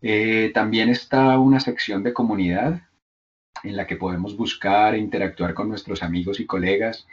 Eh, 0.00 0.52
también 0.54 0.88
está 0.88 1.36
una 1.36 1.58
sección 1.58 2.04
de 2.04 2.12
comunidad 2.12 2.82
en 3.64 3.76
la 3.76 3.88
que 3.88 3.96
podemos 3.96 4.36
buscar 4.36 4.94
e 4.94 4.98
interactuar 4.98 5.52
con 5.52 5.68
nuestros 5.68 6.04
amigos 6.04 6.38
y 6.38 6.46
colegas. 6.46 7.08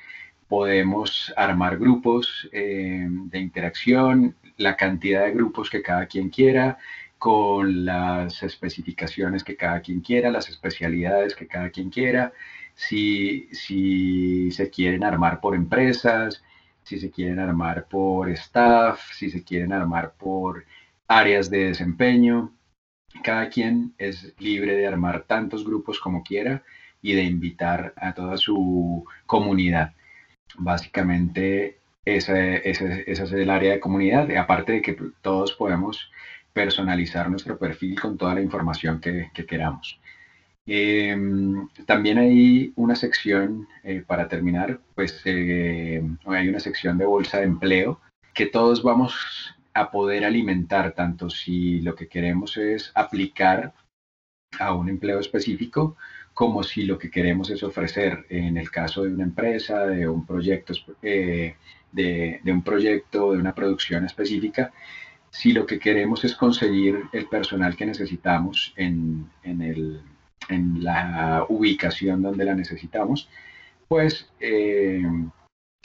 Podemos 0.47 1.33
armar 1.35 1.79
grupos 1.79 2.47
eh, 2.51 3.07
de 3.09 3.39
interacción, 3.39 4.35
la 4.57 4.75
cantidad 4.75 5.25
de 5.25 5.31
grupos 5.31 5.71
que 5.71 5.81
cada 5.81 6.05
quien 6.05 6.29
quiera, 6.29 6.77
con 7.17 7.85
las 7.85 8.43
especificaciones 8.43 9.43
que 9.43 9.55
cada 9.55 9.81
quien 9.81 10.01
quiera, 10.01 10.29
las 10.29 10.49
especialidades 10.49 11.35
que 11.35 11.47
cada 11.47 11.71
quien 11.71 11.89
quiera, 11.89 12.31
si, 12.75 13.47
si 13.53 14.51
se 14.51 14.69
quieren 14.69 15.03
armar 15.03 15.41
por 15.41 15.55
empresas, 15.55 16.43
si 16.83 16.99
se 16.99 17.11
quieren 17.11 17.39
armar 17.39 17.87
por 17.87 18.29
staff, 18.31 19.01
si 19.13 19.29
se 19.29 19.43
quieren 19.43 19.73
armar 19.73 20.13
por 20.17 20.65
áreas 21.07 21.49
de 21.49 21.65
desempeño. 21.67 22.53
Cada 23.23 23.49
quien 23.49 23.93
es 23.97 24.33
libre 24.39 24.75
de 24.75 24.87
armar 24.87 25.23
tantos 25.23 25.65
grupos 25.65 25.99
como 25.99 26.23
quiera 26.23 26.63
y 27.01 27.13
de 27.13 27.23
invitar 27.23 27.93
a 27.97 28.13
toda 28.13 28.37
su 28.37 29.05
comunidad. 29.25 29.93
Básicamente, 30.57 31.79
ese, 32.05 32.67
ese, 32.69 33.03
es 33.07 33.19
el 33.31 33.49
área 33.49 33.73
de 33.73 33.79
comunidad, 33.79 34.29
aparte 34.37 34.73
de 34.73 34.81
que 34.81 34.97
todos 35.21 35.53
podemos 35.53 36.11
personalizar 36.53 37.29
nuestro 37.29 37.57
perfil 37.57 37.99
con 37.99 38.17
toda 38.17 38.35
la 38.35 38.41
información 38.41 38.99
que, 38.99 39.29
que 39.33 39.45
queramos. 39.45 39.99
Em, 40.65 41.67
también 41.85 42.17
hay 42.17 42.71
una 42.75 42.95
sección, 42.95 43.67
eh, 43.83 44.03
para 44.05 44.27
terminar, 44.29 44.79
pues 44.95 45.21
eh, 45.25 46.01
hay 46.25 46.47
una 46.47 46.59
sección 46.59 46.97
de 46.97 47.05
bolsa 47.05 47.39
de 47.39 47.45
empleo 47.45 47.99
que 48.33 48.45
todos 48.45 48.81
vamos 48.81 49.55
a 49.73 49.91
poder 49.91 50.23
alimentar, 50.23 50.93
tanto 50.93 51.29
si 51.29 51.81
lo 51.81 51.95
que 51.95 52.07
queremos 52.07 52.57
es 52.57 52.91
aplicar 52.95 53.73
a 54.59 54.73
un 54.73 54.87
empleo 54.89 55.19
específico, 55.19 55.97
como 56.33 56.63
si 56.63 56.83
lo 56.85 56.97
que 56.97 57.11
queremos 57.11 57.49
es 57.49 57.61
ofrecer, 57.63 58.25
en 58.29 58.57
el 58.57 58.71
caso 58.71 59.03
de 59.03 59.13
una 59.13 59.23
empresa, 59.23 59.85
de 59.85 60.07
un 60.07 60.25
proyecto, 60.25 60.73
eh, 61.01 61.55
de, 61.91 62.39
de 62.43 62.51
un 62.51 62.63
proyecto, 62.63 63.33
de 63.33 63.39
una 63.39 63.53
producción 63.53 64.05
específica, 64.05 64.71
si 65.29 65.51
lo 65.51 65.65
que 65.65 65.79
queremos 65.79 66.23
es 66.23 66.35
conseguir 66.35 67.03
el 67.11 67.27
personal 67.27 67.75
que 67.75 67.85
necesitamos 67.85 68.73
en, 68.77 69.29
en 69.43 69.61
el 69.61 70.01
en 70.49 70.83
la 70.83 71.45
ubicación 71.49 72.21
donde 72.21 72.45
la 72.45 72.55
necesitamos, 72.55 73.29
pues 73.87 74.29
eh, 74.39 75.03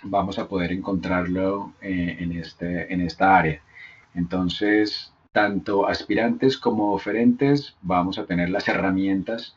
vamos 0.03 0.39
a 0.39 0.49
poder 0.49 0.73
encontrarlo 0.73 1.75
eh, 1.81 2.17
en, 2.21 2.33
este, 2.33 2.93
en 2.93 3.01
esta 3.01 3.37
área. 3.37 3.63
Entonces, 4.15 5.13
tanto 5.33 5.87
aspirantes 5.87 6.57
como 6.59 6.93
oferentes 6.93 7.77
vamos 7.83 8.19
a 8.19 8.27
tener 8.27 8.51
las 8.51 8.69
herramientas 8.69 9.57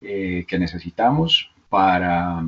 eh, 0.00 0.44
que 0.46 0.58
necesitamos 0.58 1.50
para, 1.68 2.44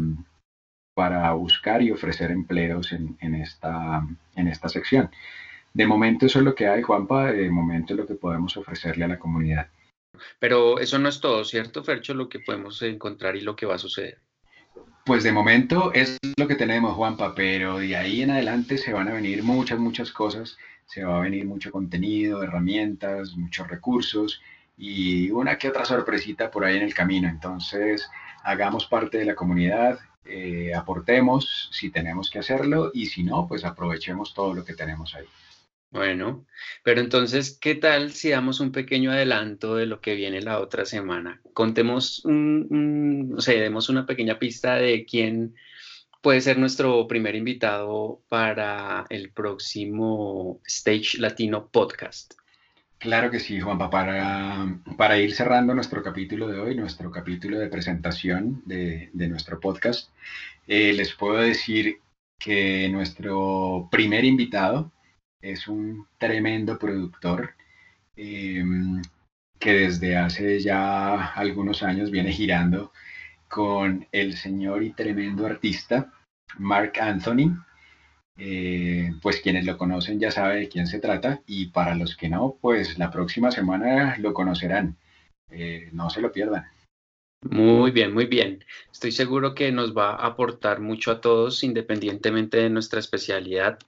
para 0.94 1.32
buscar 1.32 1.82
y 1.82 1.90
ofrecer 1.90 2.30
empleos 2.30 2.92
en, 2.92 3.16
en, 3.20 3.34
esta, 3.34 4.06
en 4.36 4.48
esta 4.48 4.68
sección. 4.68 5.10
De 5.72 5.86
momento 5.86 6.26
eso 6.26 6.40
es 6.40 6.44
lo 6.44 6.54
que 6.54 6.66
hay, 6.66 6.82
Juanpa, 6.82 7.32
de 7.32 7.50
momento 7.50 7.94
es 7.94 7.98
lo 7.98 8.06
que 8.06 8.14
podemos 8.14 8.56
ofrecerle 8.56 9.04
a 9.04 9.08
la 9.08 9.18
comunidad. 9.18 9.68
Pero 10.38 10.78
eso 10.78 10.98
no 10.98 11.08
es 11.08 11.20
todo, 11.20 11.44
¿cierto, 11.44 11.84
Fercho? 11.84 12.14
Lo 12.14 12.28
que 12.28 12.40
podemos 12.40 12.80
encontrar 12.82 13.36
y 13.36 13.40
lo 13.40 13.56
que 13.56 13.66
va 13.66 13.76
a 13.76 13.78
suceder. 13.78 14.18
Pues 15.04 15.24
de 15.24 15.32
momento 15.32 15.92
es 15.94 16.18
lo 16.36 16.46
que 16.46 16.54
tenemos, 16.54 16.94
Juanpa, 16.94 17.34
pero 17.34 17.78
de 17.78 17.96
ahí 17.96 18.22
en 18.22 18.30
adelante 18.30 18.76
se 18.76 18.92
van 18.92 19.08
a 19.08 19.14
venir 19.14 19.42
muchas, 19.42 19.78
muchas 19.78 20.12
cosas. 20.12 20.58
Se 20.84 21.02
va 21.02 21.18
a 21.18 21.22
venir 21.22 21.46
mucho 21.46 21.70
contenido, 21.70 22.42
herramientas, 22.42 23.34
muchos 23.36 23.68
recursos 23.68 24.40
y 24.76 25.30
una 25.30 25.58
que 25.58 25.68
otra 25.68 25.84
sorpresita 25.84 26.50
por 26.50 26.64
ahí 26.64 26.76
en 26.76 26.82
el 26.82 26.94
camino. 26.94 27.28
Entonces, 27.28 28.08
hagamos 28.44 28.86
parte 28.86 29.18
de 29.18 29.24
la 29.24 29.34
comunidad, 29.34 29.98
eh, 30.24 30.74
aportemos 30.74 31.68
si 31.72 31.90
tenemos 31.90 32.30
que 32.30 32.38
hacerlo 32.38 32.90
y 32.92 33.06
si 33.06 33.22
no, 33.22 33.48
pues 33.48 33.64
aprovechemos 33.64 34.34
todo 34.34 34.54
lo 34.54 34.64
que 34.64 34.74
tenemos 34.74 35.14
ahí. 35.14 35.24
Bueno, 35.90 36.44
pero 36.82 37.00
entonces, 37.00 37.58
¿qué 37.58 37.74
tal 37.74 38.12
si 38.12 38.28
damos 38.28 38.60
un 38.60 38.72
pequeño 38.72 39.10
adelanto 39.10 39.74
de 39.74 39.86
lo 39.86 40.00
que 40.00 40.14
viene 40.14 40.42
la 40.42 40.60
otra 40.60 40.84
semana? 40.84 41.40
Contemos, 41.54 42.24
un, 42.26 43.34
o 43.36 43.40
sea, 43.40 43.58
demos 43.58 43.88
una 43.88 44.04
pequeña 44.04 44.38
pista 44.38 44.74
de 44.74 45.06
quién 45.06 45.54
puede 46.20 46.42
ser 46.42 46.58
nuestro 46.58 47.06
primer 47.08 47.36
invitado 47.36 48.22
para 48.28 49.06
el 49.08 49.32
próximo 49.32 50.60
Stage 50.66 51.18
Latino 51.18 51.68
Podcast. 51.68 52.34
Claro 52.98 53.30
que 53.30 53.40
sí, 53.40 53.58
Juanpa. 53.60 53.88
Para, 53.88 54.80
para 54.96 55.18
ir 55.18 55.32
cerrando 55.32 55.74
nuestro 55.74 56.02
capítulo 56.02 56.48
de 56.48 56.58
hoy, 56.58 56.74
nuestro 56.74 57.10
capítulo 57.10 57.58
de 57.58 57.68
presentación 57.68 58.62
de, 58.66 59.10
nuestro 59.14 59.58
podcast, 59.58 60.10
eh, 60.66 60.92
les 60.92 61.14
puedo 61.14 61.38
decir 61.38 62.00
que 62.38 62.88
nuestro 62.90 63.88
primer 63.90 64.24
invitado 64.24 64.92
es 65.40 65.68
un 65.68 66.06
tremendo 66.18 66.78
productor 66.78 67.54
em, 68.16 69.02
que 69.58 69.72
desde 69.72 70.16
hace 70.16 70.60
ya 70.60 71.32
algunos 71.32 71.82
años 71.82 72.10
viene 72.10 72.32
girando 72.32 72.92
con 73.48 74.06
el 74.12 74.36
señor 74.36 74.82
y 74.82 74.92
tremendo 74.92 75.46
artista 75.46 76.12
Mark 76.58 76.92
Anthony. 77.00 77.56
Eh, 78.40 79.12
pues 79.20 79.40
quienes 79.40 79.64
lo 79.64 79.76
conocen 79.76 80.20
ya 80.20 80.30
saben 80.30 80.60
de 80.60 80.68
quién 80.68 80.86
se 80.86 81.00
trata 81.00 81.42
y 81.44 81.66
para 81.66 81.96
los 81.96 82.16
que 82.16 82.28
no, 82.28 82.56
pues 82.60 82.96
la 82.96 83.10
próxima 83.10 83.50
semana 83.50 84.16
lo 84.18 84.32
conocerán. 84.32 84.96
Eh, 85.50 85.88
no 85.92 86.08
se 86.10 86.20
lo 86.20 86.30
pierdan. 86.30 86.66
Muy 87.42 87.90
bien, 87.92 88.12
muy 88.12 88.26
bien. 88.26 88.64
Estoy 88.92 89.12
seguro 89.12 89.54
que 89.54 89.70
nos 89.72 89.96
va 89.96 90.10
a 90.10 90.26
aportar 90.26 90.80
mucho 90.80 91.10
a 91.12 91.20
todos, 91.20 91.62
independientemente 91.62 92.58
de 92.58 92.70
nuestra 92.70 93.00
especialidad 93.00 93.78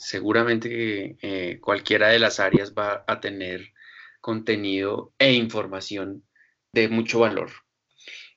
seguramente 0.00 1.18
eh, 1.20 1.60
cualquiera 1.60 2.08
de 2.08 2.18
las 2.18 2.40
áreas 2.40 2.74
va 2.74 3.04
a 3.06 3.20
tener 3.20 3.72
contenido 4.20 5.12
e 5.18 5.34
información 5.34 6.24
de 6.72 6.88
mucho 6.88 7.20
valor. 7.20 7.50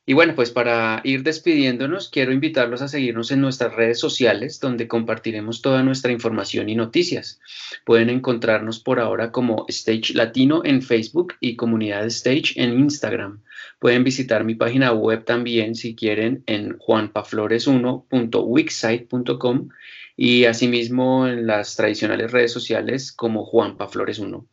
Y 0.05 0.11
bueno, 0.11 0.35
pues 0.35 0.51
para 0.51 0.99
ir 1.05 1.23
despidiéndonos, 1.23 2.09
quiero 2.09 2.33
invitarlos 2.33 2.81
a 2.81 2.89
seguirnos 2.89 3.31
en 3.31 3.39
nuestras 3.39 3.73
redes 3.73 3.99
sociales, 3.99 4.59
donde 4.59 4.89
compartiremos 4.89 5.61
toda 5.61 5.81
nuestra 5.81 6.11
información 6.11 6.67
y 6.67 6.75
noticias. 6.75 7.39
Pueden 7.85 8.09
encontrarnos 8.09 8.81
por 8.81 8.99
ahora 8.99 9.31
como 9.31 9.63
Stage 9.69 10.13
Latino 10.13 10.61
en 10.65 10.81
Facebook 10.81 11.35
y 11.39 11.55
Comunidad 11.55 12.05
Stage 12.07 12.55
en 12.57 12.77
Instagram. 12.77 13.43
Pueden 13.79 14.03
visitar 14.03 14.43
mi 14.43 14.55
página 14.55 14.91
web 14.91 15.23
también 15.23 15.75
si 15.75 15.95
quieren 15.95 16.43
en 16.47 16.77
juanpaflores1.wixsite.com 16.79 19.69
y 20.17 20.43
asimismo 20.45 21.27
en 21.27 21.47
las 21.47 21.77
tradicionales 21.77 22.31
redes 22.31 22.51
sociales 22.51 23.13
como 23.13 23.45
Juanpa 23.45 23.87
Flores 23.87 24.19
1. 24.19 24.45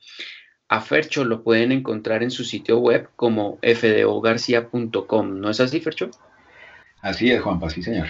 A 0.70 0.80
Fercho 0.80 1.24
lo 1.24 1.42
pueden 1.42 1.72
encontrar 1.72 2.22
en 2.22 2.30
su 2.30 2.44
sitio 2.44 2.78
web 2.78 3.08
como 3.16 3.58
fdogarcia.com. 3.60 5.40
¿No 5.40 5.50
es 5.50 5.58
así, 5.58 5.80
Fercho? 5.80 6.12
Así 7.02 7.28
es, 7.32 7.42
Juanpa, 7.42 7.68
sí, 7.70 7.82
señor. 7.82 8.06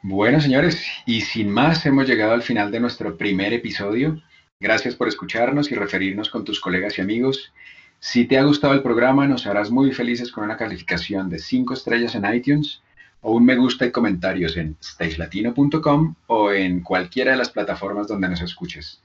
Bueno, 0.00 0.40
señores, 0.40 0.82
y 1.04 1.20
sin 1.20 1.50
más, 1.50 1.84
hemos 1.84 2.08
llegado 2.08 2.32
al 2.32 2.40
final 2.40 2.70
de 2.70 2.80
nuestro 2.80 3.18
primer 3.18 3.52
episodio. 3.52 4.22
Gracias 4.58 4.96
por 4.96 5.06
escucharnos 5.06 5.70
y 5.70 5.74
referirnos 5.74 6.30
con 6.30 6.46
tus 6.46 6.60
colegas 6.60 6.96
y 6.96 7.02
amigos. 7.02 7.52
Si 8.00 8.24
te 8.24 8.38
ha 8.38 8.44
gustado 8.44 8.72
el 8.72 8.82
programa, 8.82 9.28
nos 9.28 9.46
harás 9.46 9.70
muy 9.70 9.92
felices 9.92 10.32
con 10.32 10.44
una 10.44 10.56
calificación 10.56 11.28
de 11.28 11.40
5 11.40 11.74
estrellas 11.74 12.14
en 12.14 12.34
iTunes 12.34 12.80
o 13.20 13.32
un 13.32 13.44
me 13.44 13.54
gusta 13.54 13.84
y 13.84 13.92
comentarios 13.92 14.56
en 14.56 14.78
stagelatino.com 14.82 16.14
o 16.28 16.52
en 16.52 16.80
cualquiera 16.80 17.32
de 17.32 17.36
las 17.36 17.50
plataformas 17.50 18.08
donde 18.08 18.30
nos 18.30 18.40
escuches. 18.40 19.02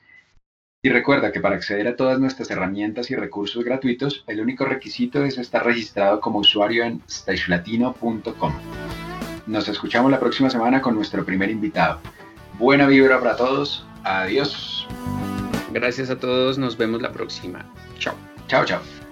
Y 0.84 0.90
recuerda 0.90 1.32
que 1.32 1.40
para 1.40 1.56
acceder 1.56 1.88
a 1.88 1.96
todas 1.96 2.20
nuestras 2.20 2.52
herramientas 2.52 3.10
y 3.10 3.16
recursos 3.16 3.64
gratuitos, 3.64 4.24
el 4.28 4.40
único 4.40 4.66
requisito 4.66 5.24
es 5.24 5.38
estar 5.38 5.66
registrado 5.66 6.22
como 6.22 6.40
usuario 6.40 6.84
en 6.84 7.02
stagelatino.com. 7.10 8.54
Nos 9.48 9.68
escuchamos 9.68 10.12
la 10.12 10.20
próxima 10.20 10.50
semana 10.50 10.82
con 10.82 10.94
nuestro 10.94 11.26
primer 11.26 11.50
invitado. 11.50 12.00
Buena 12.60 12.86
vibra 12.86 13.20
para 13.20 13.36
todos. 13.36 13.86
Adiós. 14.04 14.88
Gracias 15.74 16.10
a 16.10 16.20
todos. 16.20 16.58
Nos 16.58 16.78
vemos 16.78 17.02
la 17.02 17.12
próxima. 17.12 17.66
Chao. 17.98 18.16
Chao, 18.48 18.64
chao. 18.66 19.07